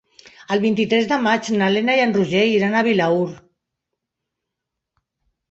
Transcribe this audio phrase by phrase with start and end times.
[0.53, 3.37] El vint-i-tres de maig na Lena i en Roger iran a Vilaür.